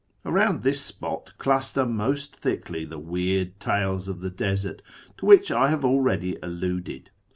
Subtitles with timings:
[0.25, 4.81] Around this spot cluster most thickly the weird tales of the desert,
[5.19, 7.11] to which I have already alluded.